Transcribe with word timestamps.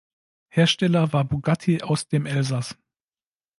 Hersteller 0.47 1.13
war 1.13 1.23
Bugatti 1.25 1.83
aus 1.83 2.07
dem 2.07 2.25
Elsass. 2.25 2.75